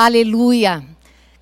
[0.00, 0.84] Aleluia.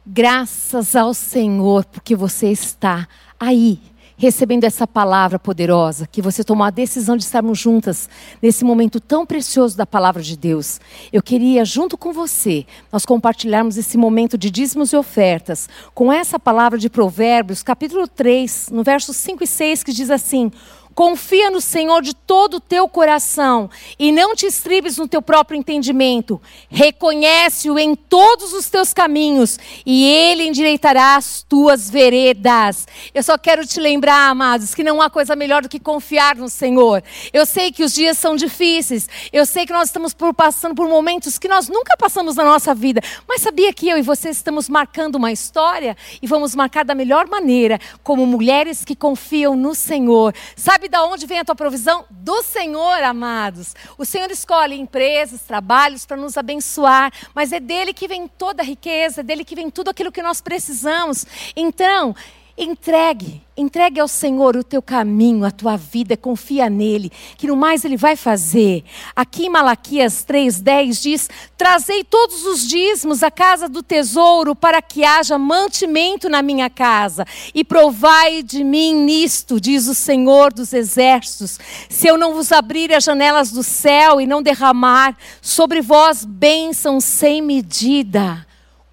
[0.06, 3.06] Graças ao Senhor, porque você está
[3.38, 3.78] aí,
[4.16, 8.08] recebendo essa palavra poderosa, que você tomou a decisão de estarmos juntas
[8.40, 10.80] nesse momento tão precioso da palavra de Deus.
[11.12, 16.38] Eu queria, junto com você, nós compartilharmos esse momento de dízimos e ofertas com essa
[16.38, 20.50] palavra de Provérbios, capítulo 3, no versos 5 e 6, que diz assim:
[20.96, 23.68] Confia no Senhor de todo o teu coração
[23.98, 26.40] e não te estribes no teu próprio entendimento.
[26.70, 32.88] Reconhece-o em todos os teus caminhos e ele endireitará as tuas veredas.
[33.14, 36.48] Eu só quero te lembrar, amados, que não há coisa melhor do que confiar no
[36.48, 37.04] Senhor.
[37.30, 39.06] Eu sei que os dias são difíceis.
[39.30, 42.74] Eu sei que nós estamos por, passando por momentos que nós nunca passamos na nossa
[42.74, 43.02] vida.
[43.28, 47.28] Mas sabia que eu e você estamos marcando uma história e vamos marcar da melhor
[47.28, 50.34] maneira, como mulheres que confiam no Senhor.
[50.56, 52.04] Sabe Sabe de onde vem a tua provisão?
[52.10, 53.74] Do Senhor, amados.
[53.98, 58.64] O Senhor escolhe empresas, trabalhos para nos abençoar, mas é dele que vem toda a
[58.64, 61.26] riqueza, é dele que vem tudo aquilo que nós precisamos.
[61.56, 62.14] Então,
[62.58, 67.84] Entregue, entregue ao Senhor o teu caminho, a tua vida, confia nele, que no mais
[67.84, 68.82] ele vai fazer.
[69.14, 75.04] Aqui em Malaquias 3:10 diz: "Trazei todos os dízimos à casa do tesouro para que
[75.04, 81.60] haja mantimento na minha casa, e provai de mim nisto", diz o Senhor dos exércitos,
[81.90, 87.04] "se eu não vos abrir as janelas do céu e não derramar sobre vós bênçãos
[87.04, 88.46] sem medida".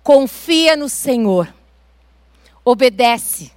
[0.04, 1.48] Confia no Senhor
[2.66, 3.53] obedece.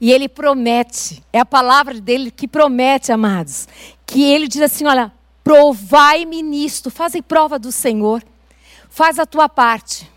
[0.00, 3.66] E ele promete, é a palavra dele que promete, amados,
[4.06, 8.22] que ele diz assim: olha, provai-me nisto, fazem prova do Senhor,
[8.90, 10.10] faz a tua parte,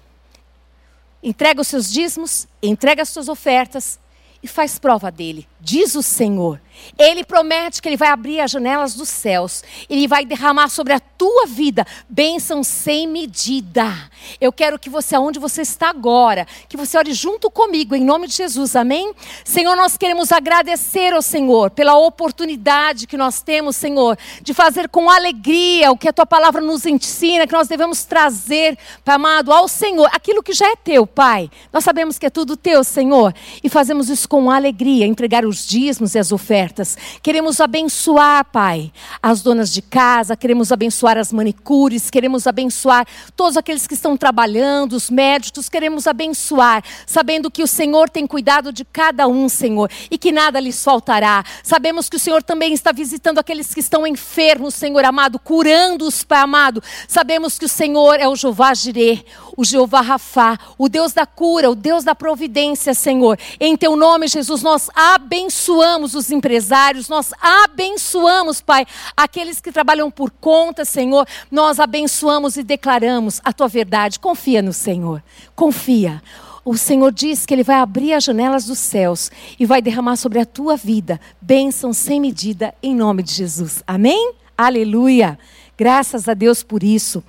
[1.23, 3.99] entrega os seus dízimos, entrega as suas ofertas
[4.41, 6.59] e faz prova dele diz o Senhor.
[6.97, 9.63] Ele promete que Ele vai abrir as janelas dos céus.
[9.89, 13.93] Ele vai derramar sobre a tua vida bênção sem medida.
[14.39, 18.27] Eu quero que você, aonde você está agora, que você ore junto comigo, em nome
[18.27, 19.13] de Jesus, amém?
[19.43, 25.09] Senhor, nós queremos agradecer ao Senhor pela oportunidade que nós temos, Senhor, de fazer com
[25.09, 29.67] alegria o que a tua palavra nos ensina, que nós devemos trazer, Pai amado, ao
[29.67, 31.49] Senhor, aquilo que já é teu, Pai.
[31.71, 33.33] Nós sabemos que é tudo teu, Senhor,
[33.63, 36.97] e fazemos isso com alegria, entregar os dízimos e as ofertas.
[37.21, 43.05] Queremos abençoar, Pai, as donas de casa, queremos abençoar as manicures, queremos abençoar
[43.35, 48.71] todos aqueles que estão trabalhando, os médicos, queremos abençoar, sabendo que o Senhor tem cuidado
[48.71, 51.43] de cada um, Senhor, e que nada lhes faltará.
[51.63, 56.39] Sabemos que o Senhor também está visitando aqueles que estão enfermos, Senhor amado, curando-os, Pai
[56.39, 56.81] amado.
[57.07, 59.25] Sabemos que o Senhor é o Jeová Jireh,
[59.57, 63.37] o Jeová Rafá, o Deus da cura, o Deus da providência, Senhor.
[63.59, 68.85] Em teu nome, Jesus, nós abençoamos abençoamos os empresários, nós abençoamos, Pai,
[69.15, 71.25] aqueles que trabalham por conta, Senhor.
[71.49, 74.19] Nós abençoamos e declaramos a tua verdade.
[74.19, 75.23] Confia no Senhor.
[75.55, 76.21] Confia.
[76.65, 80.39] O Senhor diz que Ele vai abrir as janelas dos céus e vai derramar sobre
[80.39, 83.81] a tua vida bênção sem medida, em nome de Jesus.
[83.87, 84.33] Amém?
[84.57, 85.39] Aleluia.
[85.77, 87.23] Graças a Deus por isso.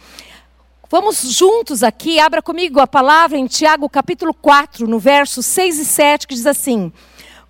[0.90, 5.84] Vamos juntos aqui, abra comigo a palavra em Tiago capítulo 4, no verso 6 e
[5.84, 6.92] 7, que diz assim: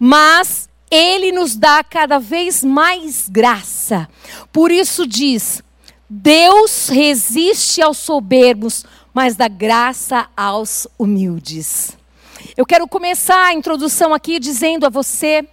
[0.02, 4.08] mas ele nos dá cada vez mais graça.
[4.50, 5.62] Por isso diz:
[6.08, 11.96] Deus resiste aos soberbos, mas dá graça aos humildes.
[12.56, 15.46] Eu quero começar a introdução aqui dizendo a você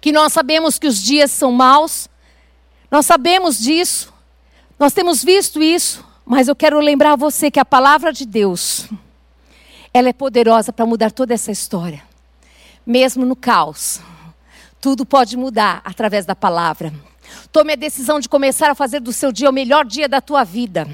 [0.00, 2.08] que nós sabemos que os dias são maus,
[2.88, 4.12] nós sabemos disso,
[4.78, 8.88] nós temos visto isso, mas eu quero lembrar a você que a palavra de Deus,
[9.92, 12.09] ela é poderosa para mudar toda essa história
[12.90, 14.00] mesmo no caos.
[14.80, 16.92] Tudo pode mudar através da palavra.
[17.52, 20.42] Tome a decisão de começar a fazer do seu dia o melhor dia da tua
[20.42, 20.88] vida.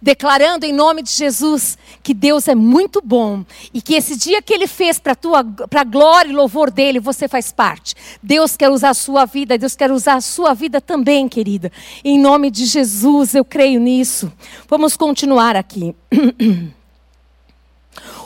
[0.00, 3.44] Declarando em nome de Jesus que Deus é muito bom
[3.74, 5.16] e que esse dia que Ele fez para
[5.74, 7.96] a glória e louvor dele, você faz parte.
[8.22, 11.72] Deus quer usar a sua vida, Deus quer usar a sua vida também, querida.
[12.04, 14.32] Em nome de Jesus, eu creio nisso.
[14.68, 15.96] Vamos continuar aqui.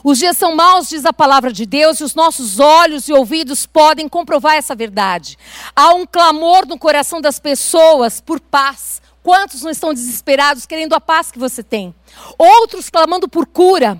[0.02, 3.66] Os dias são maus, diz a palavra de Deus, e os nossos olhos e ouvidos
[3.66, 5.38] podem comprovar essa verdade.
[5.74, 9.02] Há um clamor no coração das pessoas por paz.
[9.22, 11.94] Quantos não estão desesperados querendo a paz que você tem?
[12.38, 13.98] Outros clamando por cura,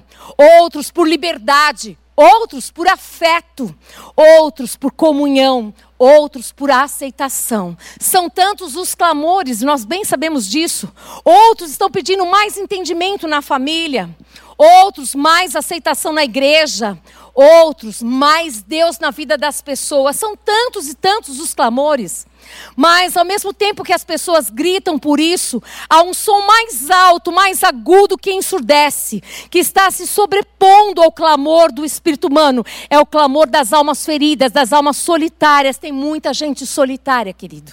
[0.61, 3.75] outros por liberdade, outros por afeto,
[4.15, 7.77] outros por comunhão, outros por aceitação.
[7.99, 10.93] São tantos os clamores, nós bem sabemos disso.
[11.25, 14.15] Outros estão pedindo mais entendimento na família,
[14.57, 16.99] outros mais aceitação na igreja,
[17.35, 20.17] outros mais Deus na vida das pessoas.
[20.17, 22.27] São tantos e tantos os clamores.
[22.77, 27.33] Mas ao mesmo tempo que as pessoas gritam por isso, há um som mais alto,
[27.33, 32.65] mais agudo que ensurdece, que está se sobrepondo ao clamor do espírito humano.
[32.91, 35.79] É o clamor das almas feridas, das almas solitárias.
[35.79, 37.73] Tem muita gente solitária, querido.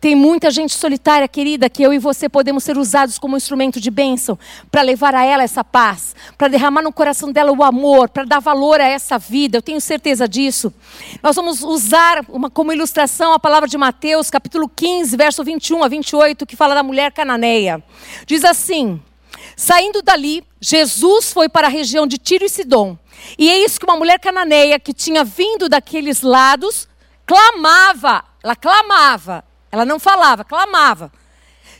[0.00, 3.90] Tem muita gente solitária, querida, que eu e você podemos ser usados como instrumento de
[3.90, 4.38] bênção
[4.70, 8.38] para levar a ela essa paz, para derramar no coração dela o amor, para dar
[8.38, 9.58] valor a essa vida.
[9.58, 10.72] Eu tenho certeza disso.
[11.20, 15.88] Nós vamos usar uma, como ilustração a palavra de Mateus, capítulo 15, verso 21 a
[15.88, 17.82] 28, que fala da mulher cananeia.
[18.26, 19.00] Diz assim:
[19.56, 22.96] Saindo dali, Jesus foi para a região de Tiro e Sidom.
[23.38, 26.88] E isso que uma mulher cananeia que tinha vindo daqueles lados
[27.26, 31.12] clamava, ela clamava ela não falava, clamava.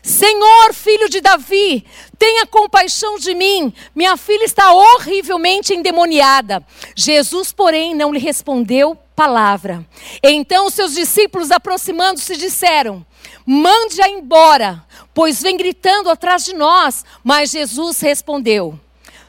[0.03, 1.85] Senhor, filho de Davi,
[2.19, 3.73] tenha compaixão de mim.
[3.95, 6.65] Minha filha está horrivelmente endemoniada.
[6.95, 9.85] Jesus, porém, não lhe respondeu palavra.
[10.23, 13.05] Então seus discípulos, aproximando-se, disseram:
[13.45, 17.05] Mande-a embora, pois vem gritando atrás de nós.
[17.25, 18.79] Mas Jesus respondeu: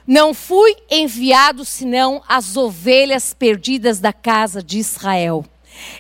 [0.06, 5.44] Não fui enviado senão as ovelhas perdidas da casa de Israel.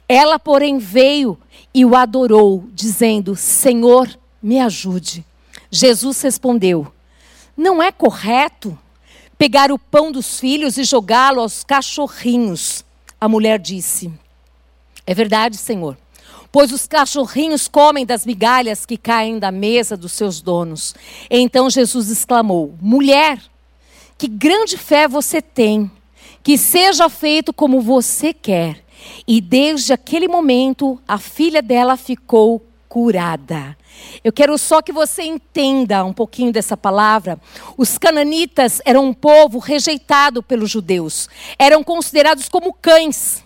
[0.07, 1.35] Ela, porém, veio
[1.73, 4.07] e o adorou, dizendo: Senhor,
[4.39, 5.25] me ajude.
[5.71, 6.93] Jesus respondeu:
[7.57, 8.77] Não é correto
[9.35, 12.85] pegar o pão dos filhos e jogá-lo aos cachorrinhos.
[13.19, 14.11] A mulher disse:
[15.05, 15.97] É verdade, Senhor.
[16.51, 20.95] Pois os cachorrinhos comem das migalhas que caem da mesa dos seus donos.
[21.29, 23.39] Então Jesus exclamou: Mulher,
[24.17, 25.91] que grande fé você tem,
[26.41, 28.83] que seja feito como você quer.
[29.27, 33.77] E desde aquele momento, a filha dela ficou curada.
[34.23, 37.39] Eu quero só que você entenda um pouquinho dessa palavra.
[37.77, 43.43] Os cananitas eram um povo rejeitado pelos judeus, eram considerados como cães.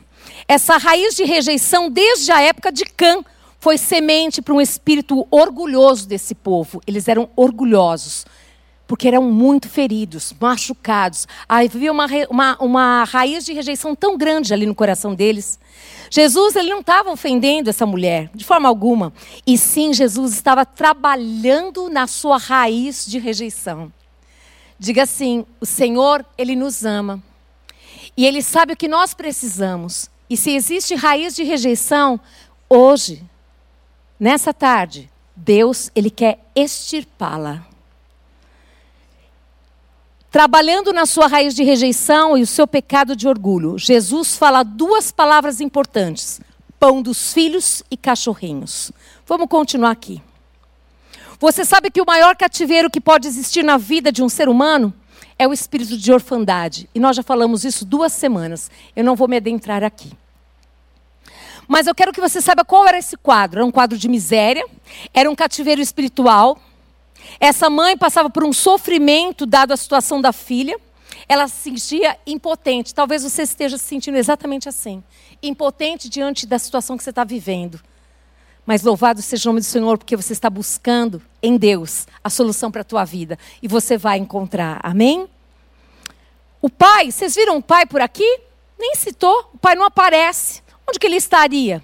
[0.48, 3.24] Essa raiz de rejeição, desde a época de Cã,
[3.60, 6.82] foi semente para um espírito orgulhoso desse povo.
[6.86, 8.26] Eles eram orgulhosos
[8.86, 11.28] porque eram muito feridos, machucados.
[11.48, 15.58] Havia uma, uma, uma raiz de rejeição tão grande ali no coração deles.
[16.15, 19.12] Jesus ele não estava ofendendo essa mulher, de forma alguma.
[19.48, 23.92] E sim, Jesus estava trabalhando na sua raiz de rejeição.
[24.77, 27.19] Diga assim: o Senhor, Ele nos ama.
[28.15, 30.07] E Ele sabe o que nós precisamos.
[30.30, 32.19] E se existe raiz de rejeição,
[32.69, 33.24] hoje,
[34.19, 37.65] nessa tarde, Deus, Ele quer extirpá-la
[40.34, 45.12] trabalhando na sua raiz de rejeição e o seu pecado de orgulho, Jesus fala duas
[45.12, 46.42] palavras importantes:
[46.80, 48.92] pão dos filhos e cachorrinhos.
[49.28, 50.20] Vamos continuar aqui.
[51.40, 54.92] Você sabe que o maior cativeiro que pode existir na vida de um ser humano
[55.38, 56.90] é o espírito de orfandade.
[56.96, 58.72] E nós já falamos isso duas semanas.
[58.96, 60.12] Eu não vou me adentrar aqui.
[61.68, 63.60] Mas eu quero que você saiba qual era esse quadro.
[63.60, 64.66] Era um quadro de miséria,
[65.14, 66.60] era um cativeiro espiritual,
[67.40, 70.80] essa mãe passava por um sofrimento dado a situação da filha.
[71.28, 72.94] Ela se sentia impotente.
[72.94, 75.04] Talvez você esteja se sentindo exatamente assim.
[75.42, 77.80] Impotente diante da situação que você está vivendo.
[78.66, 82.72] Mas louvado seja o nome do Senhor, porque você está buscando em Deus a solução
[82.72, 83.38] para a tua vida.
[83.62, 84.80] E você vai encontrar.
[84.81, 85.28] Amém?
[86.62, 88.40] O pai, vocês viram o pai por aqui?
[88.80, 89.50] Nem citou.
[89.54, 90.62] O pai não aparece.
[90.88, 91.84] Onde que ele estaria?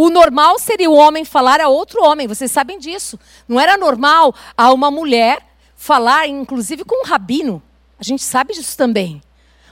[0.00, 3.18] O normal seria o homem falar a outro homem, vocês sabem disso.
[3.48, 7.60] Não era normal a uma mulher falar, inclusive com um rabino.
[7.98, 9.20] A gente sabe disso também.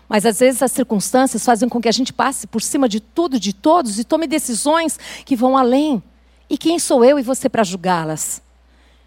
[0.08, 3.38] Mas às vezes as circunstâncias fazem com que a gente passe por cima de tudo,
[3.38, 6.02] de todos e tome decisões que vão além.
[6.50, 8.42] E quem sou eu e você para julgá-las?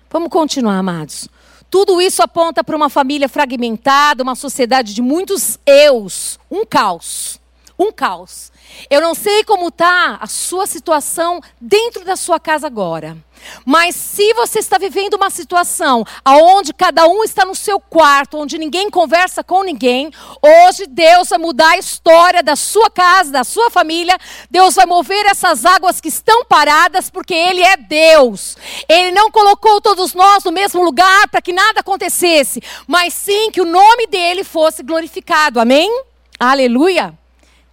[0.10, 1.28] Vamos continuar, amados.
[1.70, 7.42] Tudo isso aponta para uma família fragmentada, uma sociedade de muitos eus, um caos.
[7.80, 8.52] Um caos.
[8.90, 13.18] Eu não sei como está a sua situação dentro da sua casa agora.
[13.66, 18.58] Mas se você está vivendo uma situação onde cada um está no seu quarto, onde
[18.58, 23.70] ninguém conversa com ninguém, hoje Deus vai mudar a história da sua casa, da sua
[23.70, 24.18] família.
[24.50, 28.58] Deus vai mover essas águas que estão paradas, porque Ele é Deus.
[28.88, 33.62] Ele não colocou todos nós no mesmo lugar para que nada acontecesse, mas sim que
[33.62, 35.60] o nome dele fosse glorificado.
[35.60, 36.04] Amém?
[36.40, 37.19] Aleluia.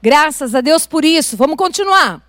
[0.07, 1.37] Graças a Deus por isso.
[1.37, 2.23] Vamos continuar.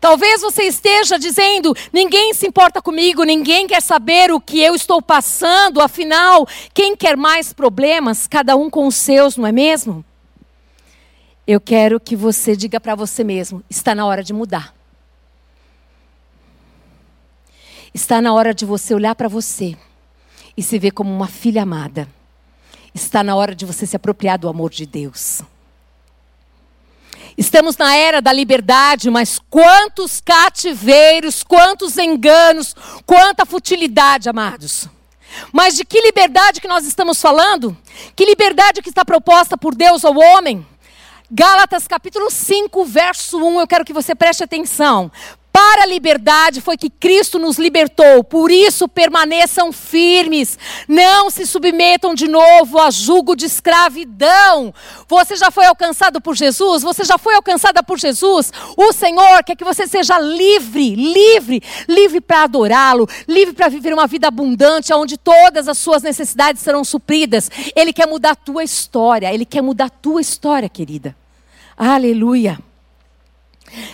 [0.00, 5.02] Talvez você esteja dizendo: ninguém se importa comigo, ninguém quer saber o que eu estou
[5.02, 8.26] passando, afinal, quem quer mais problemas?
[8.26, 10.02] Cada um com os seus, não é mesmo?
[11.46, 14.74] Eu quero que você diga para você mesmo: está na hora de mudar.
[17.92, 19.76] Está na hora de você olhar para você
[20.56, 22.08] e se ver como uma filha amada.
[22.94, 25.42] Está na hora de você se apropriar do amor de Deus.
[27.36, 32.74] Estamos na era da liberdade, mas quantos cativeiros, quantos enganos,
[33.06, 34.88] quanta futilidade, amados.
[35.52, 37.76] Mas de que liberdade que nós estamos falando?
[38.16, 40.66] Que liberdade que está proposta por Deus ao homem?
[41.30, 45.12] Gálatas capítulo 5, verso 1, eu quero que você preste atenção.
[45.52, 52.14] Para a liberdade foi que Cristo nos libertou, por isso permaneçam firmes, não se submetam
[52.14, 54.72] de novo a jugo de escravidão.
[55.08, 56.82] Você já foi alcançado por Jesus?
[56.82, 58.52] Você já foi alcançada por Jesus?
[58.76, 64.06] O Senhor quer que você seja livre, livre, livre para adorá-lo, livre para viver uma
[64.06, 67.50] vida abundante, onde todas as suas necessidades serão supridas.
[67.74, 71.16] Ele quer mudar a tua história, ele quer mudar a tua história, querida.
[71.76, 72.69] Aleluia.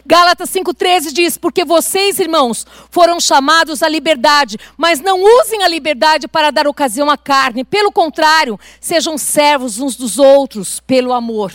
[0.04, 6.26] Gálatas 5,13 diz: Porque vocês, irmãos, foram chamados à liberdade, mas não usem a liberdade
[6.28, 7.64] para dar ocasião à carne.
[7.64, 11.52] Pelo contrário, sejam servos uns dos outros pelo amor.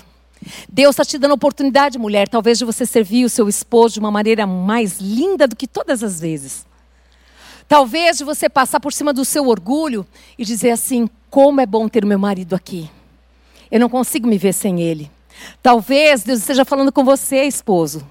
[0.68, 4.12] Deus está te dando oportunidade, mulher, talvez de você servir o seu esposo de uma
[4.12, 6.66] maneira mais linda do que todas as vezes.
[7.68, 10.06] Talvez de você passar por cima do seu orgulho
[10.38, 12.90] e dizer assim: como é bom ter meu marido aqui.
[13.72, 15.10] Eu não consigo me ver sem ele.
[15.62, 18.08] Talvez Deus esteja falando com você, esposo.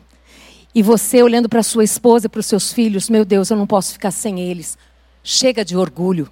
[0.75, 3.67] E você olhando para sua esposa e para os seus filhos, meu Deus, eu não
[3.67, 4.79] posso ficar sem eles.
[5.23, 6.31] Chega de orgulho.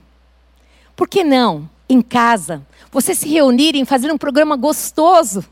[0.95, 5.45] Por que não, em casa, você se reunirem e fazer um programa gostoso?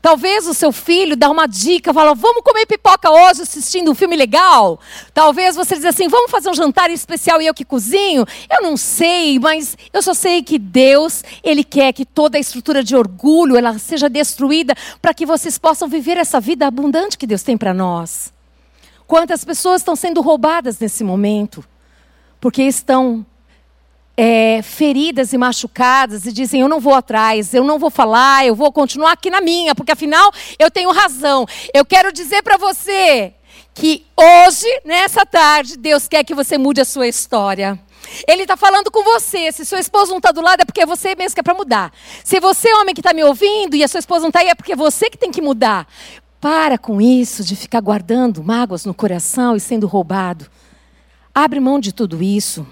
[0.00, 4.16] Talvez o seu filho dá uma dica, fala, vamos comer pipoca hoje assistindo um filme
[4.16, 4.78] legal.
[5.14, 8.26] Talvez você diz assim, vamos fazer um jantar especial e eu que cozinho.
[8.50, 12.82] Eu não sei, mas eu só sei que Deus, Ele quer que toda a estrutura
[12.82, 17.42] de orgulho ela seja destruída para que vocês possam viver essa vida abundante que Deus
[17.42, 18.32] tem para nós.
[19.06, 21.64] Quantas pessoas estão sendo roubadas nesse momento?
[22.40, 23.26] Porque estão
[24.16, 28.54] é, feridas e machucadas e dizem: Eu não vou atrás, eu não vou falar, eu
[28.54, 31.46] vou continuar aqui na minha, porque afinal eu tenho razão.
[31.72, 33.32] Eu quero dizer para você
[33.74, 37.80] que hoje, nessa tarde, Deus quer que você mude a sua história.
[38.28, 39.50] Ele está falando com você.
[39.52, 41.54] Se seu esposo não está do lado, é porque é você mesmo que é para
[41.54, 41.92] mudar.
[42.22, 44.54] Se você, homem que está me ouvindo, e a sua esposa não está aí, é
[44.54, 45.86] porque é você que tem que mudar.
[46.40, 50.50] Para com isso de ficar guardando mágoas no coração e sendo roubado.
[51.34, 52.66] Abre mão de tudo isso.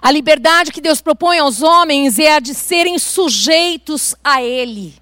[0.00, 4.94] A liberdade que Deus propõe aos homens é a de serem sujeitos a Ele.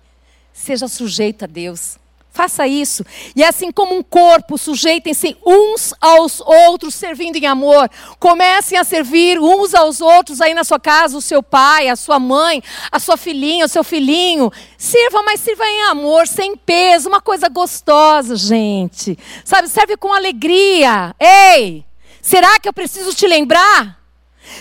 [0.53, 1.99] Seja sujeito a Deus.
[2.39, 3.05] Faça isso.
[3.35, 7.91] E assim como um corpo, sujeitem-se uns aos outros, servindo em amor.
[8.21, 12.21] Comecem a servir uns aos outros aí na sua casa, o seu pai, a sua
[12.21, 14.53] mãe, a sua filhinha, o seu filhinho.
[14.77, 19.19] Sirva, mas sirva em amor, sem peso, uma coisa gostosa, gente.
[19.45, 21.17] Sabe, serve com alegria.
[21.19, 21.85] Ei,
[22.23, 23.98] será que eu preciso te lembrar?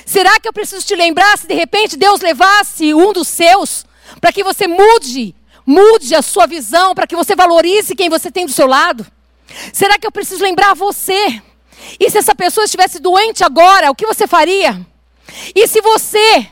[0.05, 3.85] Será que eu preciso te lembrar se de repente Deus levasse um dos seus
[4.21, 8.45] para que você mude, mude a sua visão, para que você valorize quem você tem
[8.45, 9.05] do seu lado?
[9.73, 11.41] Será que eu preciso lembrar você?
[11.99, 14.85] E se essa pessoa estivesse doente agora, o que você faria?
[15.55, 16.47] E se você,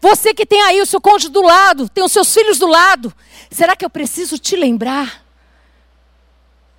[0.00, 3.12] você que tem aí o seu cônjuge do lado, tem os seus filhos do lado,
[3.50, 5.22] será que eu preciso te lembrar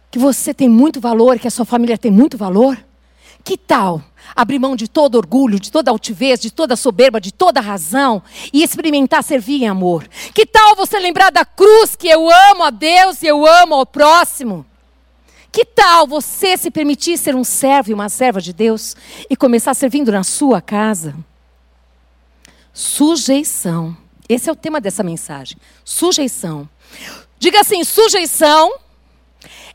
[0.09, 2.77] que você tem muito valor, que a sua família tem muito valor?
[3.43, 4.01] Que tal
[4.35, 8.23] abrir mão de todo orgulho, de toda altivez, de toda soberba, de toda razão
[8.53, 10.07] e experimentar servir em amor?
[10.33, 13.85] Que tal você lembrar da cruz que eu amo a Deus e eu amo ao
[13.85, 14.65] próximo?
[15.51, 18.95] Que tal você se permitir ser um servo e uma serva de Deus
[19.29, 21.13] e começar servindo na sua casa?
[22.73, 23.95] Sujeição.
[24.27, 25.57] Esse é o tema dessa mensagem.
[25.83, 26.67] Sujeição.
[27.37, 28.73] Diga assim: sujeição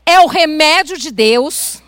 [0.05, 1.81] é o remédio de Deus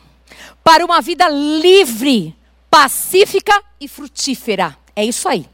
[0.64, 2.36] para uma vida livre,
[2.70, 4.78] pacífica e frutífera.
[4.96, 5.46] É isso aí.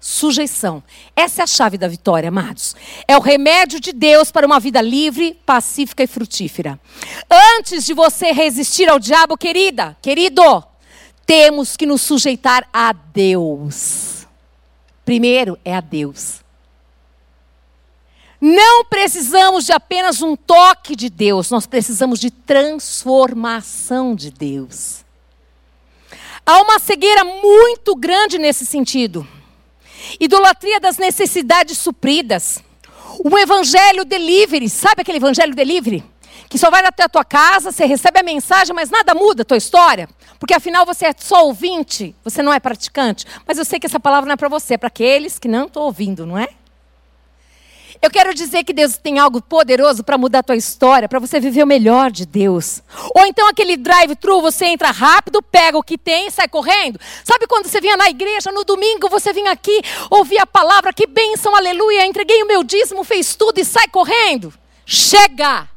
[0.00, 0.82] Sujeição.
[1.16, 2.76] Essa é a chave da vitória, amados.
[3.08, 6.78] É o remédio de Deus para uma vida livre, pacífica e frutífera.
[7.58, 10.62] Antes de você resistir ao diabo, querida, querido,
[11.24, 14.26] temos que nos sujeitar a Deus.
[15.04, 16.45] Primeiro é a Deus.
[18.40, 25.04] Não precisamos de apenas um toque de Deus, nós precisamos de transformação de Deus.
[26.44, 29.26] Há uma cegueira muito grande nesse sentido.
[30.20, 32.62] Idolatria das necessidades supridas.
[33.18, 36.04] O evangelho delivery, sabe aquele evangelho delivery?
[36.48, 39.44] Que só vai até a tua casa, você recebe a mensagem, mas nada muda a
[39.44, 40.08] tua história.
[40.38, 43.24] Porque afinal você é só ouvinte, você não é praticante.
[43.46, 45.66] Mas eu sei que essa palavra não é para você, é para aqueles que não
[45.66, 46.48] estão ouvindo, não é?
[48.02, 51.40] Eu quero dizer que Deus tem algo poderoso para mudar a tua história, para você
[51.40, 52.82] viver o melhor de Deus.
[53.14, 57.00] Ou então aquele drive-thru, você entra rápido, pega o que tem e sai correndo.
[57.24, 61.06] Sabe quando você vinha na igreja no domingo, você vinha aqui, ouvia a palavra, que
[61.06, 64.52] bênção, aleluia, entreguei o meu dízimo, fez tudo e sai correndo?
[64.84, 65.68] Chega!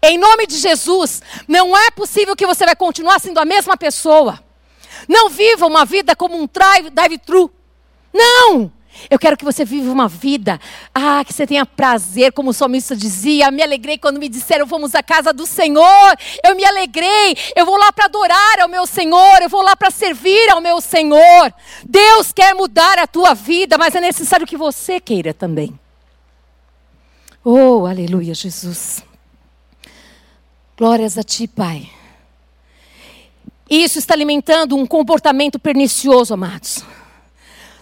[0.00, 4.38] Em nome de Jesus, não é possível que você vai continuar sendo a mesma pessoa.
[5.08, 6.48] Não viva uma vida como um
[6.92, 7.50] drive-thru.
[8.12, 8.77] Não!
[9.10, 10.60] Eu quero que você viva uma vida,
[10.94, 13.50] ah, que você tenha prazer, como o salmista dizia.
[13.50, 16.16] Me alegrei quando me disseram vamos à casa do Senhor.
[16.44, 17.36] Eu me alegrei.
[17.54, 19.40] Eu vou lá para adorar ao meu Senhor.
[19.40, 21.54] Eu vou lá para servir ao meu Senhor.
[21.84, 25.78] Deus quer mudar a tua vida, mas é necessário que você queira também.
[27.44, 29.02] Oh, aleluia, Jesus.
[30.76, 31.88] Glórias a Ti, Pai.
[33.70, 36.84] Isso está alimentando um comportamento pernicioso, amados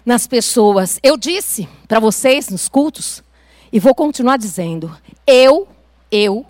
[0.06, 1.00] nas pessoas.
[1.02, 3.22] Eu disse para vocês nos cultos,
[3.72, 4.96] e vou continuar dizendo:
[5.26, 5.68] eu,
[6.10, 6.46] eu,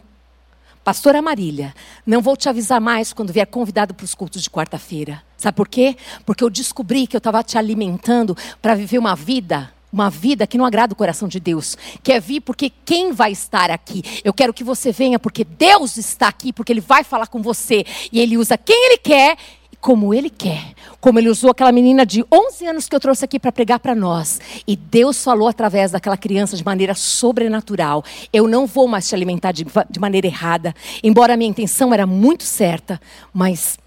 [0.85, 1.75] Pastora Marília,
[2.07, 5.23] não vou te avisar mais quando vier convidado para os cultos de quarta-feira.
[5.37, 5.97] Sabe por quê?
[6.25, 10.59] Porque eu descobri que eu estava te alimentando para viver uma vida uma vida que
[10.59, 11.77] não agrada o coração de Deus.
[12.03, 14.03] Quer vir porque quem vai estar aqui?
[14.23, 17.85] Eu quero que você venha porque Deus está aqui, porque Ele vai falar com você.
[18.13, 19.39] E Ele usa quem Ele quer
[19.81, 20.75] como Ele quer.
[21.01, 23.95] Como Ele usou aquela menina de 11 anos que eu trouxe aqui para pregar para
[23.95, 24.41] nós.
[24.67, 28.05] E Deus falou através daquela criança de maneira sobrenatural.
[28.33, 30.75] Eu não vou mais te alimentar de, de maneira errada.
[31.03, 33.01] Embora a minha intenção era muito certa.
[33.33, 33.79] Mas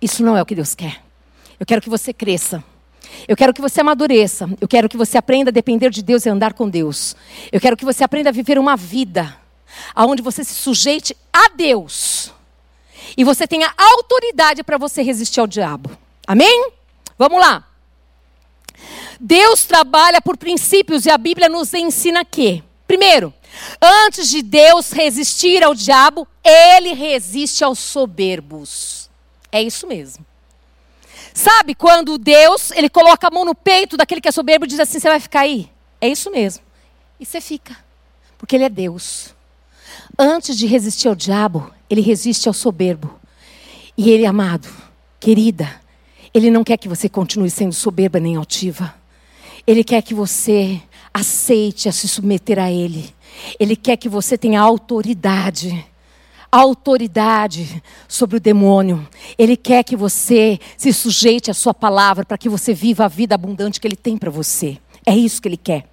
[0.00, 1.02] isso não é o que Deus quer.
[1.58, 2.62] Eu quero que você cresça.
[3.28, 4.48] Eu quero que você amadureça.
[4.60, 7.14] Eu quero que você aprenda a depender de Deus e andar com Deus.
[7.50, 9.36] Eu quero que você aprenda a viver uma vida
[9.96, 12.32] onde você se sujeite a Deus
[13.16, 15.90] e você tenha autoridade para você resistir ao diabo.
[16.26, 16.70] Amém?
[17.18, 17.66] Vamos lá.
[19.20, 23.32] Deus trabalha por princípios e a Bíblia nos ensina que, primeiro,
[23.80, 29.08] antes de Deus resistir ao diabo, ele resiste aos soberbos.
[29.50, 30.24] É isso mesmo.
[31.34, 34.80] Sabe quando Deus, ele coloca a mão no peito daquele que é soberbo e diz
[34.80, 36.62] assim: "Você vai ficar aí?" É isso mesmo.
[37.18, 37.76] E você fica,
[38.36, 39.34] porque ele é Deus.
[40.18, 43.18] Antes de resistir ao diabo, ele resiste ao soberbo.
[43.96, 44.68] E ele, amado,
[45.18, 45.68] querida,
[46.32, 48.94] ele não quer que você continue sendo soberba nem altiva.
[49.66, 50.80] Ele quer que você
[51.12, 53.14] aceite a se submeter a ele.
[53.58, 55.84] Ele quer que você tenha autoridade
[56.52, 59.08] autoridade sobre o demônio.
[59.38, 63.34] Ele quer que você se sujeite à sua palavra para que você viva a vida
[63.34, 64.76] abundante que ele tem para você.
[65.06, 65.91] É isso que ele quer.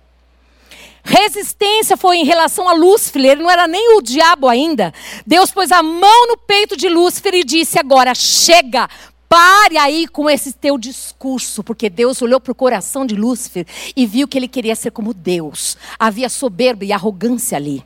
[1.04, 4.94] Resistência foi em relação a Lúcifer, ele não era nem o diabo ainda.
[5.26, 8.90] Deus pôs a mão no peito de Lúcifer e disse: Agora chega,
[9.28, 14.06] pare aí com esse teu discurso, porque Deus olhou para o coração de Lúcifer e
[14.06, 15.78] viu que ele queria ser como Deus.
[15.98, 17.84] Havia soberba e arrogância ali.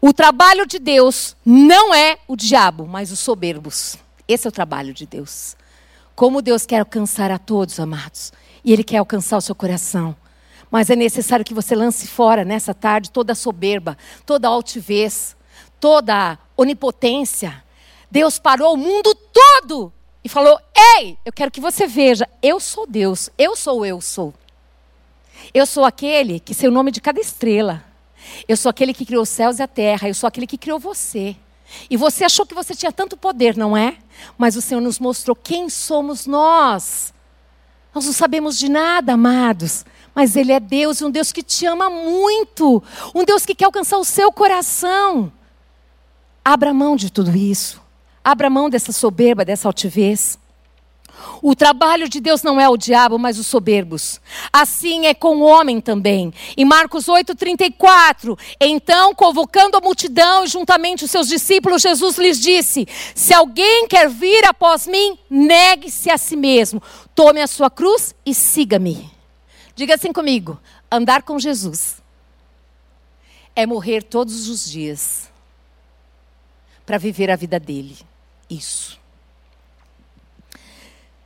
[0.00, 3.96] O trabalho de Deus não é o diabo, mas os soberbos.
[4.26, 5.56] Esse é o trabalho de Deus.
[6.14, 8.32] Como Deus quer alcançar a todos, amados,
[8.64, 10.16] e Ele quer alcançar o seu coração.
[10.72, 15.36] Mas é necessário que você lance fora nessa tarde toda a soberba, toda altivez,
[15.78, 17.62] toda onipotência.
[18.10, 19.92] Deus parou o mundo todo
[20.24, 20.58] e falou:
[20.98, 24.32] Ei, eu quero que você veja, eu sou Deus, eu sou eu sou.
[25.52, 27.84] Eu sou aquele que sei o nome de cada estrela.
[28.48, 30.08] Eu sou aquele que criou os céus e a terra.
[30.08, 31.36] Eu sou aquele que criou você.
[31.90, 33.98] E você achou que você tinha tanto poder, não é?
[34.38, 37.12] Mas o Senhor nos mostrou quem somos nós.
[37.94, 39.84] Nós não sabemos de nada, amados.
[40.14, 42.82] Mas Ele é Deus, um Deus que te ama muito,
[43.14, 45.32] um Deus que quer alcançar o seu coração.
[46.44, 47.80] Abra mão de tudo isso.
[48.24, 50.38] Abra mão dessa soberba, dessa altivez.
[51.40, 54.20] O trabalho de Deus não é o diabo, mas os soberbos.
[54.52, 56.32] Assim é com o homem também.
[56.56, 62.86] Em Marcos 8:34, então, convocando a multidão e juntamente os seus discípulos, Jesus lhes disse:
[63.14, 66.82] Se alguém quer vir após mim, negue-se a si mesmo,
[67.14, 69.11] tome a sua cruz e siga-me.
[69.82, 71.96] Diga assim comigo: andar com Jesus
[73.56, 75.28] é morrer todos os dias
[76.86, 77.98] para viver a vida dele.
[78.48, 78.96] Isso.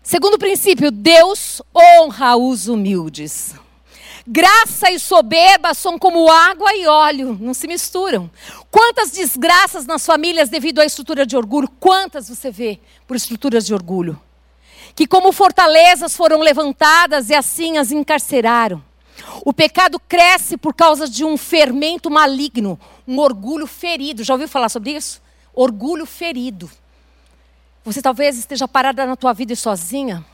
[0.03, 3.55] Segundo princípio, Deus honra os humildes.
[4.27, 8.31] Graça e soberba são como água e óleo, não se misturam.
[8.71, 11.69] Quantas desgraças nas famílias devido à estrutura de orgulho?
[11.79, 14.19] Quantas você vê por estruturas de orgulho?
[14.97, 18.83] Que como fortalezas foram levantadas e assim as encarceraram.
[19.45, 24.25] O pecado cresce por causa de um fermento maligno, um orgulho ferido.
[24.25, 25.21] Já ouviu falar sobre isso?
[25.55, 26.71] Orgulho ferido.
[27.85, 30.25] Você talvez esteja parada na tua vida e sozinha,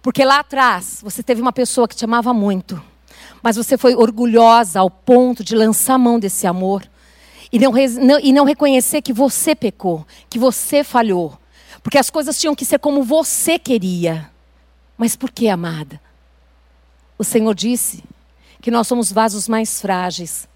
[0.00, 2.82] porque lá atrás você teve uma pessoa que te amava muito,
[3.42, 6.88] mas você foi orgulhosa ao ponto de lançar a mão desse amor
[7.52, 11.38] e não, não, e não reconhecer que você pecou, que você falhou.
[11.88, 14.30] Porque as coisas tinham que ser como você queria.
[14.98, 15.98] Mas por que, amada?
[17.16, 18.04] O Senhor disse
[18.60, 20.46] que nós somos vasos mais frágeis.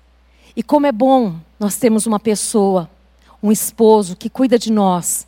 [0.54, 2.90] E como é bom nós termos uma pessoa,
[3.42, 5.26] um esposo que cuida de nós,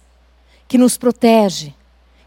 [0.68, 1.72] que nos protege,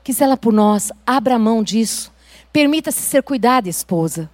[0.03, 2.11] que zela por nós, abra mão disso.
[2.51, 4.27] Permita-se ser cuidada, esposa.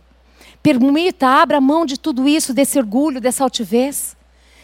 [0.62, 4.16] Permita, abra mão de tudo isso, desse orgulho, dessa altivez.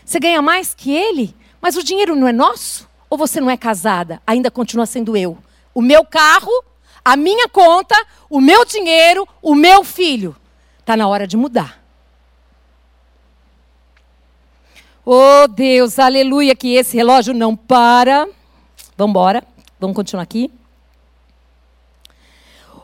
[0.06, 2.89] Você ganha mais que ele, mas o dinheiro não é nosso?
[3.10, 4.22] Ou você não é casada?
[4.26, 5.38] Ainda continua sendo eu.
[5.74, 6.52] O meu carro,
[7.04, 7.96] a minha conta,
[8.30, 10.36] o meu dinheiro, o meu filho.
[10.80, 11.80] Está na hora de mudar.
[15.06, 18.28] Oh Deus, aleluia, que esse relógio não para.
[18.96, 19.44] Vamos embora,
[19.80, 20.52] vamos continuar aqui.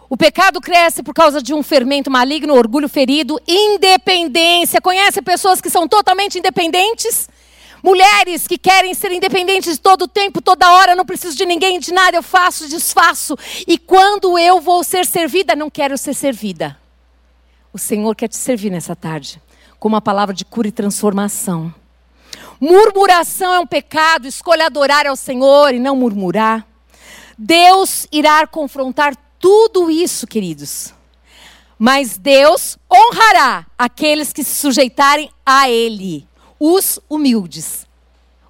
[0.10, 4.80] O pecado cresce por causa de um fermento maligno, orgulho ferido, independência.
[4.80, 7.30] Conhece pessoas que são totalmente independentes?
[7.86, 11.94] Mulheres que querem ser independentes todo o tempo, toda hora, não preciso de ninguém, de
[11.94, 13.38] nada, eu faço, desfaço.
[13.68, 16.76] E quando eu vou ser servida, não quero ser servida.
[17.72, 19.40] O Senhor quer te servir nessa tarde,
[19.80, 21.72] com uma palavra de cura e transformação.
[22.60, 26.66] Murmuração é um pecado, escolha adorar ao Senhor e não murmurar.
[27.38, 30.92] Deus irá confrontar tudo isso, queridos.
[31.78, 36.28] Mas Deus honrará aqueles que se sujeitarem a Ele,
[36.60, 37.86] os humildes.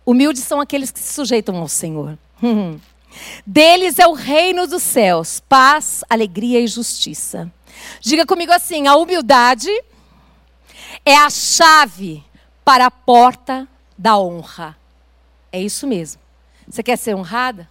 [0.06, 2.18] Humildes são aqueles que se sujeitam ao Senhor.
[3.46, 7.52] Deles é o reino dos céus, paz, alegria e justiça.
[8.02, 9.70] Diga comigo assim: a humildade
[11.06, 12.24] é a chave
[12.64, 14.78] para a porta da honra.
[15.52, 16.22] É isso mesmo.
[16.68, 17.70] Você quer ser honrada?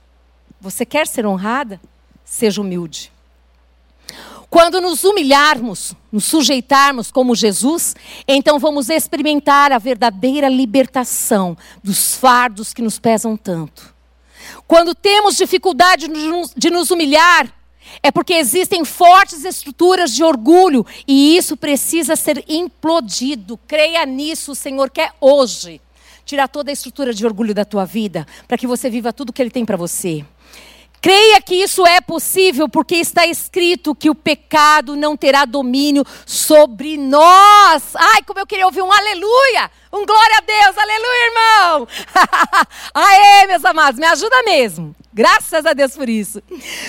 [0.60, 1.80] Você quer ser honrada?
[2.24, 3.12] Seja humilde.
[4.54, 7.96] Quando nos humilharmos, nos sujeitarmos como Jesus,
[8.28, 13.92] então vamos experimentar a verdadeira libertação dos fardos que nos pesam tanto.
[14.64, 16.06] Quando temos dificuldade
[16.56, 17.52] de nos humilhar,
[18.00, 23.58] é porque existem fortes estruturas de orgulho e isso precisa ser implodido.
[23.66, 25.80] Creia nisso, o Senhor quer hoje
[26.24, 29.42] tirar toda a estrutura de orgulho da tua vida, para que você viva tudo que
[29.42, 30.24] Ele tem para você.
[31.04, 36.96] Creia que isso é possível, porque está escrito que o pecado não terá domínio sobre
[36.96, 37.94] nós.
[37.94, 39.70] Ai, como eu queria ouvir um aleluia!
[39.92, 41.88] Um glória a Deus, aleluia, irmão!
[42.94, 44.96] Aê, meus amados, me ajuda mesmo.
[45.12, 46.42] Graças a Deus por isso.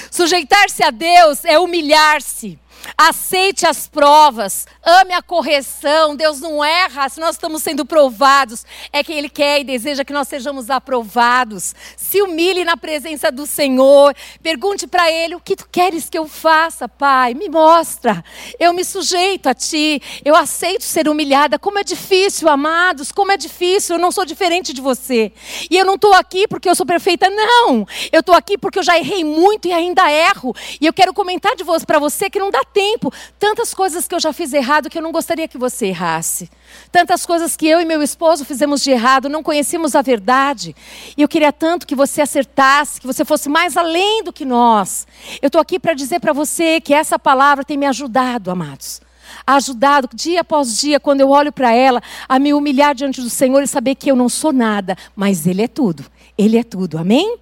[0.10, 2.58] Sujeitar-se a Deus é humilhar-se.
[2.98, 6.16] Aceite as provas, ame a correção.
[6.16, 8.66] Deus não erra se nós estamos sendo provados.
[8.92, 11.74] É que Ele quer e deseja que nós sejamos aprovados.
[11.98, 14.16] Se humilhe na presença do Senhor.
[14.42, 17.34] Pergunte para Ele: o que tu queres que eu faça, Pai?
[17.34, 18.24] Me mostra.
[18.60, 20.02] Eu me sujeito a Ti.
[20.24, 21.60] Eu aceito ser humilhada.
[21.60, 23.12] Como é difícil, amados.
[23.12, 23.96] Como é difícil.
[23.96, 25.32] Eu não sou diferente de você.
[25.70, 27.30] E eu não estou aqui porque eu sou perfeita.
[27.30, 27.88] Não.
[28.12, 30.56] Eu estou aqui porque eu já errei muito e ainda erro.
[30.80, 33.12] E eu quero comentar para você que não dá tempo.
[33.40, 36.50] Tantas coisas que eu já fiz errado que eu não gostaria que você errasse.
[36.92, 40.76] Tantas coisas que eu e meu esposo fizemos de errado, não conhecemos a verdade.
[41.16, 45.08] E eu queria tanto que você acertasse, que você fosse mais além do que nós.
[45.42, 49.02] Eu estou aqui para dizer para você que essa palavra tem me ajudado, amados
[49.48, 53.62] ajudado dia após dia, quando eu olho para ela, a me humilhar diante do Senhor
[53.62, 56.06] e saber que eu não sou nada, mas Ele é tudo.
[56.38, 57.38] Ele é tudo, amém?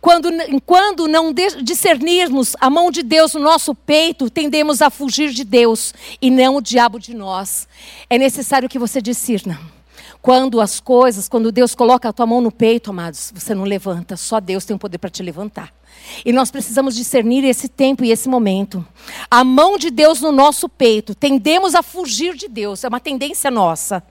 [0.00, 0.28] Quando,
[0.64, 1.32] quando não
[1.62, 6.56] discernirmos a mão de Deus no nosso peito, tendemos a fugir de Deus e não
[6.56, 7.66] o diabo de nós.
[8.08, 9.58] É necessário que você discirna.
[10.20, 14.16] Quando as coisas, quando Deus coloca a tua mão no peito, amados, você não levanta,
[14.16, 15.72] só Deus tem o poder para te levantar.
[16.24, 18.86] E nós precisamos discernir esse tempo e esse momento.
[19.30, 23.50] A mão de Deus no nosso peito, tendemos a fugir de Deus, é uma tendência
[23.50, 24.02] nossa,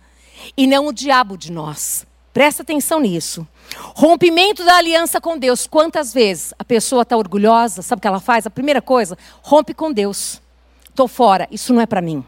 [0.56, 2.07] e não o diabo de nós.
[2.38, 3.48] Presta atenção nisso.
[3.96, 5.66] Rompimento da aliança com Deus.
[5.66, 8.46] Quantas vezes a pessoa está orgulhosa, sabe o que ela faz?
[8.46, 10.40] A primeira coisa, rompe com Deus.
[10.88, 12.24] Estou fora, isso não é para mim.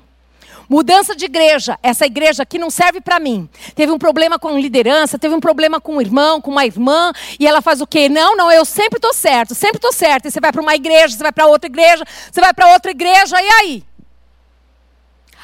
[0.67, 1.77] Mudança de igreja.
[1.83, 3.47] Essa igreja aqui não serve para mim.
[3.75, 7.45] Teve um problema com liderança, teve um problema com um irmão, com uma irmã, e
[7.45, 8.09] ela faz o quê?
[8.09, 10.27] Não, não, eu sempre estou certo, sempre estou certo.
[10.27, 12.89] E você vai para uma igreja, você vai para outra igreja, você vai para outra
[12.89, 13.83] igreja, e aí?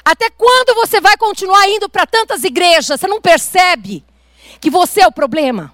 [0.03, 2.99] Até quando você vai continuar indo para tantas igrejas?
[2.99, 4.03] Você não percebe?
[4.65, 5.71] Que você é o problema?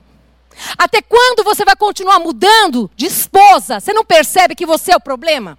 [0.77, 3.79] Até quando você vai continuar mudando de esposa?
[3.79, 5.57] Você não percebe que você é o problema?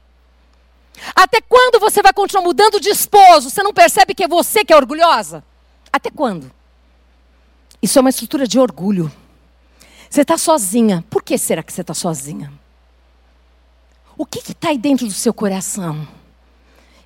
[1.17, 3.49] Até quando você vai continuar mudando de esposo?
[3.49, 5.43] Você não percebe que é você que é orgulhosa?
[5.91, 6.53] Até quando?
[7.81, 9.11] Isso é uma estrutura de orgulho.
[10.11, 11.03] Você está sozinha.
[11.09, 12.53] Por que será que você está sozinha?
[14.15, 16.07] O que está aí dentro do seu coração?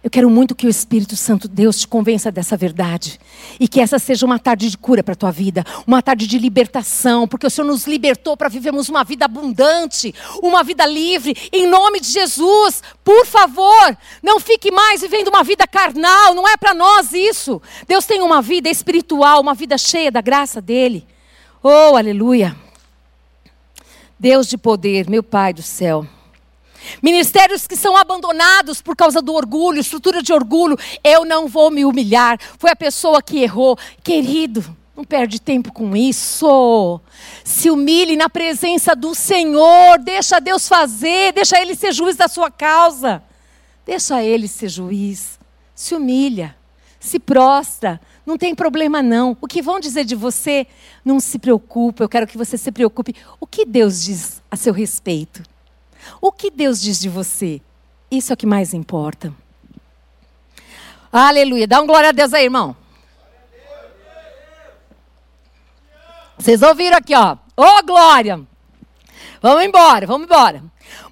[0.06, 3.18] Eu quero muito que o Espírito Santo Deus te convença dessa verdade.
[3.58, 6.38] E que essa seja uma tarde de cura para a tua vida, uma tarde de
[6.38, 11.66] libertação, porque o Senhor nos libertou para vivermos uma vida abundante, uma vida livre, em
[11.66, 12.84] nome de Jesus.
[13.02, 17.60] Por favor, não fique mais vivendo uma vida carnal, não é para nós isso.
[17.88, 21.04] Deus tem uma vida espiritual, uma vida cheia da graça dele.
[21.60, 22.54] Oh, aleluia.
[24.20, 26.06] Deus de poder, meu Pai do céu.
[27.02, 30.78] Ministérios que são abandonados por causa do orgulho, estrutura de orgulho.
[31.02, 32.38] Eu não vou me humilhar.
[32.58, 33.78] Foi a pessoa que errou.
[34.02, 34.64] Querido,
[34.96, 37.00] não perde tempo com isso.
[37.44, 39.98] Se humilhe na presença do Senhor.
[39.98, 41.32] Deixa Deus fazer.
[41.32, 43.22] Deixa Ele ser juiz da sua causa.
[43.84, 45.38] Deixa Ele ser juiz.
[45.74, 46.56] Se humilha.
[46.98, 48.00] Se prostra.
[48.24, 49.36] Não tem problema não.
[49.40, 50.66] O que vão dizer de você,
[51.04, 52.02] não se preocupe.
[52.02, 53.14] Eu quero que você se preocupe.
[53.38, 55.42] O que Deus diz a seu respeito?
[56.20, 57.60] O que Deus diz de você?
[58.10, 59.32] Isso é o que mais importa.
[61.12, 61.66] Aleluia.
[61.66, 62.76] Dá um glória a Deus aí, irmão.
[66.38, 67.36] Vocês ouviram aqui, ó.
[67.56, 68.40] Ô, oh, glória!
[69.40, 70.62] Vamos embora, vamos embora.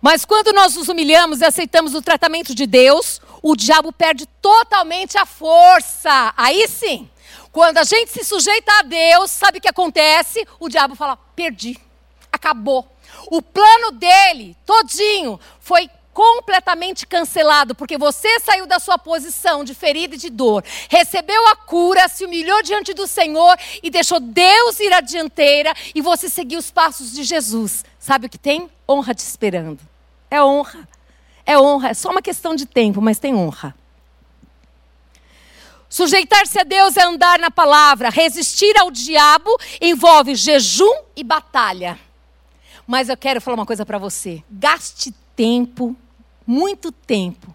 [0.00, 5.16] Mas quando nós nos humilhamos e aceitamos o tratamento de Deus, o diabo perde totalmente
[5.16, 6.34] a força.
[6.36, 7.08] Aí sim.
[7.50, 10.46] Quando a gente se sujeita a Deus, sabe o que acontece?
[10.60, 11.78] O diabo fala: perdi,
[12.30, 12.93] acabou.
[13.30, 20.14] O plano dele, todinho, foi completamente cancelado, porque você saiu da sua posição de ferida
[20.14, 24.92] e de dor, recebeu a cura, se humilhou diante do Senhor e deixou Deus ir
[24.92, 27.84] à dianteira e você seguiu os passos de Jesus.
[27.98, 28.70] Sabe o que tem?
[28.88, 29.80] Honra te esperando.
[30.30, 30.88] É honra.
[31.44, 31.90] É honra.
[31.90, 33.74] É só uma questão de tempo, mas tem honra.
[35.88, 38.08] Sujeitar-se a Deus é andar na palavra.
[38.08, 39.50] Resistir ao diabo
[39.80, 41.98] envolve jejum e batalha.
[42.86, 44.42] Mas eu quero falar uma coisa para você.
[44.50, 45.96] Gaste tempo,
[46.46, 47.54] muito tempo,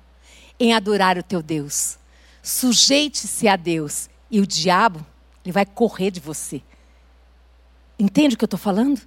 [0.60, 1.98] em adorar o teu Deus.
[2.42, 4.10] Sujeite-se a Deus.
[4.32, 5.06] E o diabo,
[5.44, 6.62] ele vai correr de você.
[7.98, 9.02] Entende o que eu estou falando?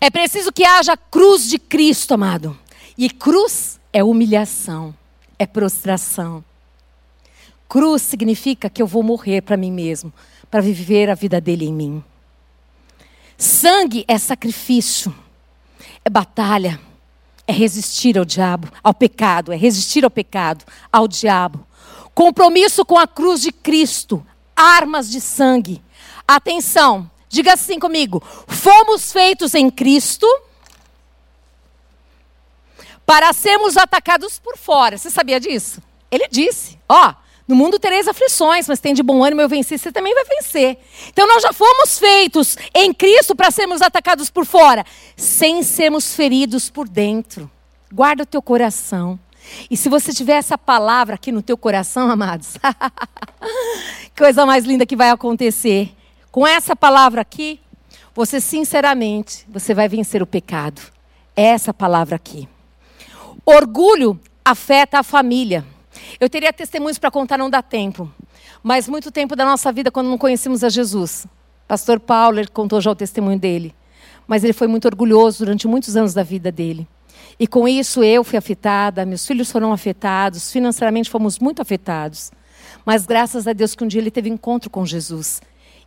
[0.00, 2.58] É preciso que haja cruz de Cristo, amado.
[2.96, 4.94] E cruz é humilhação,
[5.38, 6.44] é prostração.
[7.68, 10.12] Cruz significa que eu vou morrer para mim mesmo,
[10.50, 12.04] para viver a vida dele em mim.
[13.38, 15.14] Sangue é sacrifício,
[16.04, 16.80] é batalha,
[17.46, 21.66] é resistir ao diabo, ao pecado, é resistir ao pecado, ao diabo.
[22.14, 25.82] Compromisso com a cruz de Cristo, armas de sangue.
[26.26, 30.26] Atenção, diga assim comigo: fomos feitos em Cristo
[33.04, 34.96] para sermos atacados por fora.
[34.96, 35.82] Você sabia disso?
[36.10, 37.14] Ele disse: ó,
[37.46, 40.78] no mundo tereis aflições, mas tem de bom ânimo eu venci, você também vai vencer.
[41.08, 44.84] Então nós já fomos feitos em Cristo para sermos atacados por fora,
[45.16, 47.50] sem sermos feridos por dentro.
[47.92, 49.18] Guarda o teu coração.
[49.70, 52.54] E se você tiver essa palavra aqui no teu coração, amados,
[54.18, 55.94] coisa mais linda que vai acontecer.
[56.32, 57.60] Com essa palavra aqui,
[58.14, 60.82] você sinceramente, você vai vencer o pecado.
[61.36, 62.48] É essa palavra aqui.
[63.44, 65.64] Orgulho afeta a família.
[66.18, 68.10] Eu teria testemunhos para contar, não dá tempo.
[68.62, 71.26] Mas muito tempo da nossa vida, quando não conhecemos a Jesus.
[71.68, 73.74] Pastor Paulo contou já o testemunho dele.
[74.26, 76.86] Mas ele foi muito orgulhoso durante muitos anos da vida dele.
[77.38, 82.30] E com isso eu fui afetada, meus filhos foram afetados, financeiramente fomos muito afetados.
[82.84, 85.40] Mas graças a Deus que um dia ele teve encontro com Jesus.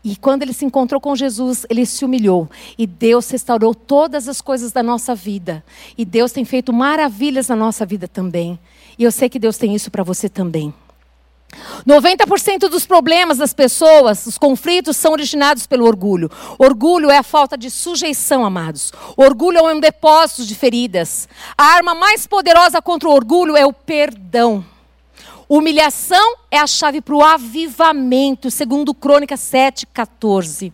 [0.03, 2.49] E quando ele se encontrou com Jesus, ele se humilhou.
[2.77, 5.63] E Deus restaurou todas as coisas da nossa vida.
[5.97, 8.57] E Deus tem feito maravilhas na nossa vida também.
[8.99, 10.73] E eu sei que Deus tem isso para você também.
[11.87, 16.29] 90% dos problemas das pessoas, os conflitos, são originados pelo orgulho.
[16.59, 18.91] Orgulho é a falta de sujeição, amados.
[19.15, 21.29] Orgulho é um depósito de feridas.
[21.57, 24.63] A arma mais poderosa contra o orgulho é o perdão.
[25.47, 30.71] Humilhação é a chave para o avivamento, segundo Crônicas 7, 14.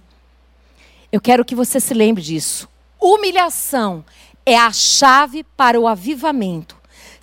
[1.11, 2.67] Eu quero que você se lembre disso.
[2.99, 4.03] Humilhação
[4.45, 6.75] é a chave para o avivamento.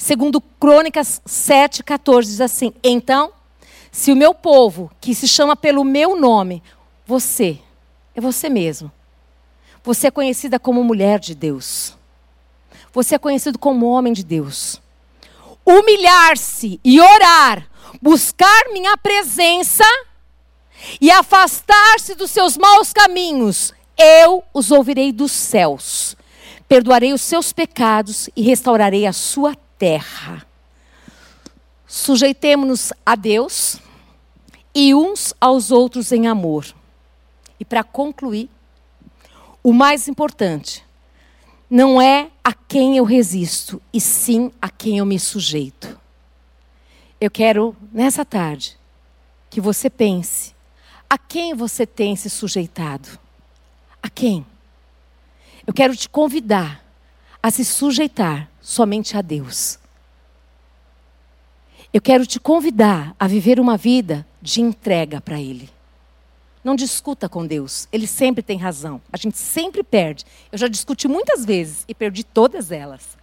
[0.02, 3.32] Segundo Crônicas 7,14 diz assim: Então,
[3.92, 6.60] se o meu povo, que se chama pelo meu nome,
[7.06, 7.60] você,
[8.12, 8.90] é você mesmo.
[9.84, 11.96] Você é conhecida como mulher de Deus.
[12.92, 14.82] Você é conhecido como homem de Deus.
[15.64, 17.70] Humilhar-se e orar,
[18.02, 19.84] buscar minha presença
[21.00, 26.16] e afastar-se dos seus maus caminhos, eu os ouvirei dos céus.
[26.66, 30.47] Perdoarei os seus pecados e restaurarei a sua terra.
[31.88, 33.81] Sujeitemos-nos a Deus
[34.73, 36.73] e uns aos outros em amor.
[37.59, 38.49] E para concluir,
[39.61, 40.85] o mais importante
[41.68, 45.99] não é a quem eu resisto, e sim a quem eu me sujeito.
[47.21, 48.79] Eu quero, nessa tarde,
[49.51, 50.55] que você pense:
[51.11, 53.18] a quem você tem se sujeitado?
[54.01, 54.47] A quem?
[55.66, 56.85] Eu quero te convidar
[57.42, 59.79] a se sujeitar somente a Deus.
[61.92, 65.68] Eu quero te convidar a viver uma vida de entrega para Ele.
[66.64, 67.88] Não discuta com Deus.
[67.92, 69.03] Ele sempre tem razão.
[69.12, 70.25] A gente sempre perde.
[70.51, 73.18] Eu já discuti muitas vezes e perdi todas elas.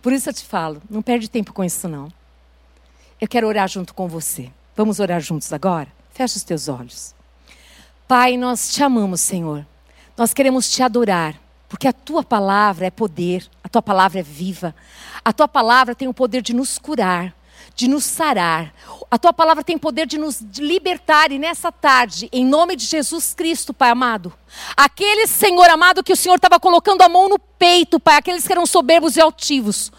[0.00, 2.12] Por isso eu te falo, não perde tempo com isso não.
[3.20, 4.50] Eu quero orar junto com você.
[4.76, 5.88] Vamos orar juntos agora?
[6.12, 7.14] Fecha os teus olhos.
[8.06, 9.66] Pai, nós te amamos, Senhor.
[10.16, 14.74] Nós queremos te adorar, porque a tua palavra é poder, a tua palavra é viva.
[15.24, 17.34] A tua palavra tem o poder de nos curar,
[17.74, 18.72] de nos sarar.
[19.10, 23.34] A tua palavra tem poder de nos libertar e nessa tarde, em nome de Jesus
[23.34, 24.32] Cristo, Pai amado,
[24.76, 28.52] aqueles, Senhor amado, que o Senhor estava colocando a mão no peito, Pai, aqueles que
[28.52, 29.92] eram soberbos e altivos,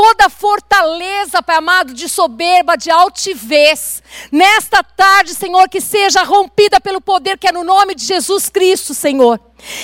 [0.00, 4.02] toda fortaleza, Pai amado, de soberba, de altivez.
[4.32, 8.94] Nesta tarde, Senhor, que seja rompida pelo poder que é no nome de Jesus Cristo,
[8.94, 9.38] Senhor.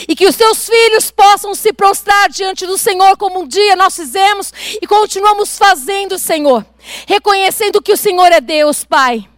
[0.09, 3.95] E que os teus filhos possam se prostrar diante do Senhor, como um dia nós
[3.95, 6.65] fizemos e continuamos fazendo, Senhor.
[7.07, 9.29] Reconhecendo que o Senhor é Deus, Pai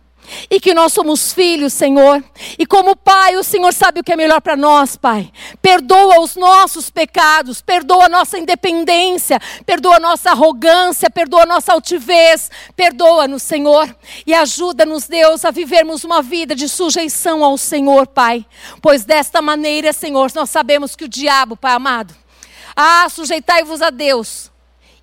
[0.50, 2.22] e que nós somos filhos, Senhor.
[2.58, 5.30] E como Pai, o Senhor sabe o que é melhor para nós, Pai.
[5.60, 11.72] Perdoa os nossos pecados, perdoa a nossa independência, perdoa a nossa arrogância, perdoa a nossa
[11.72, 13.94] altivez, perdoa-nos, Senhor,
[14.26, 18.44] e ajuda-nos, Deus, a vivermos uma vida de sujeição ao Senhor, Pai.
[18.80, 22.14] Pois desta maneira, Senhor, nós sabemos que o diabo, Pai amado,
[22.76, 24.50] ah, sujeitai-vos a Deus.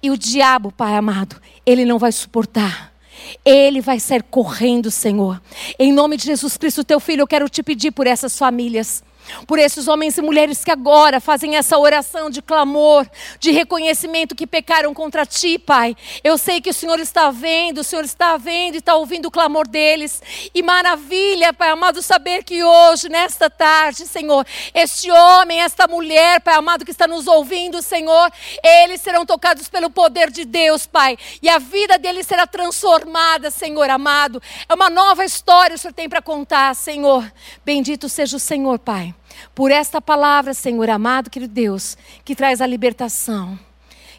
[0.01, 2.94] E o diabo, Pai amado, ele não vai suportar
[3.43, 5.41] ele vai sair correndo, Senhor.
[5.77, 9.03] Em nome de Jesus Cristo, teu filho, eu quero te pedir por essas famílias
[9.47, 13.07] por esses homens e mulheres que agora fazem essa oração de clamor,
[13.39, 15.95] de reconhecimento que pecaram contra ti, Pai.
[16.23, 19.31] Eu sei que o Senhor está vendo, o Senhor está vendo e está ouvindo o
[19.31, 20.21] clamor deles.
[20.53, 26.55] E maravilha, Pai amado, saber que hoje, nesta tarde, Senhor, este homem, esta mulher, Pai
[26.55, 28.31] amado, que está nos ouvindo, Senhor,
[28.63, 31.17] eles serão tocados pelo poder de Deus, Pai.
[31.41, 34.41] E a vida deles será transformada, Senhor amado.
[34.67, 37.31] É uma nova história o Senhor tem para contar, Senhor.
[37.63, 39.14] Bendito seja o Senhor, Pai
[39.53, 43.57] por esta palavra, Senhor amado, querido Deus, que traz a libertação,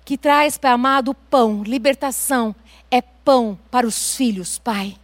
[0.05, 1.63] que traz, Pai amado, pão.
[1.63, 2.55] Libertação
[2.91, 4.97] é pão para os filhos, Pai.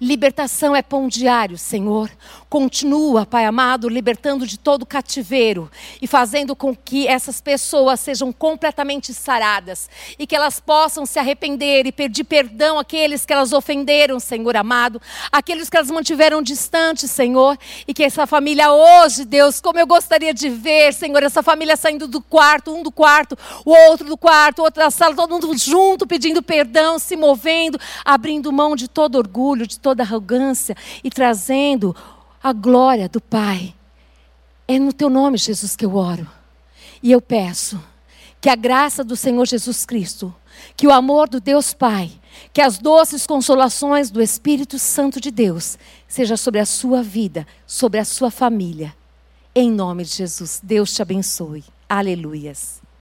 [0.00, 2.10] Libertação é pão diário, Senhor.
[2.48, 5.70] Continua, Pai amado, libertando de todo cativeiro
[6.02, 9.88] e fazendo com que essas pessoas sejam completamente saradas
[10.18, 15.00] e que elas possam se arrepender e pedir perdão àqueles que elas ofenderam, Senhor amado,
[15.30, 20.34] aqueles que elas mantiveram distantes, Senhor, e que essa família hoje, Deus, como eu gostaria
[20.34, 24.62] de ver, Senhor, essa família saindo do quarto, um do quarto, o outro do quarto,
[24.62, 29.66] outro da sala, todo mundo junto pedindo perdão, se movendo, abrindo mão de todo orgulho,
[29.70, 31.94] de toda arrogância e trazendo
[32.42, 33.74] a glória do Pai.
[34.66, 36.28] É no teu nome, Jesus, que eu oro.
[37.02, 37.80] E eu peço
[38.40, 40.34] que a graça do Senhor Jesus Cristo,
[40.76, 42.10] que o amor do Deus Pai,
[42.52, 45.78] que as doces consolações do Espírito Santo de Deus
[46.08, 48.94] seja sobre a sua vida, sobre a sua família.
[49.54, 51.64] Em nome de Jesus, Deus te abençoe.
[51.88, 52.79] Aleluias.